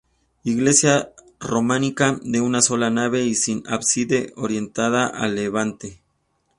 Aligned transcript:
Iglesia 0.45 1.11
románica 1.39 2.17
de 2.23 2.41
una 2.41 2.63
sola 2.63 2.89
nave 2.89 3.23
y 3.23 3.35
sin 3.35 3.61
ábside, 3.67 4.33
orientada 4.35 5.05
a 5.05 5.27
levante. 5.27 5.99